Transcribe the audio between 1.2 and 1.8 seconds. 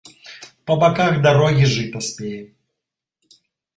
дарогі